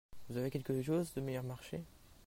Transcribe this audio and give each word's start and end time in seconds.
Vous 0.29 0.37
avez 0.37 0.49
quelque 0.49 0.81
chose 0.81 1.13
de 1.13 1.21
meilleur 1.21 1.43
marché? 1.43 1.83